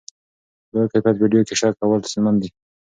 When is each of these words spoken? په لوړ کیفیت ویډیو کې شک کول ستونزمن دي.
په 0.67 0.69
لوړ 0.73 0.85
کیفیت 0.93 1.15
ویډیو 1.19 1.45
کې 1.47 1.53
شک 1.59 1.73
کول 1.79 1.99
ستونزمن 2.09 2.35
دي. 2.41 2.49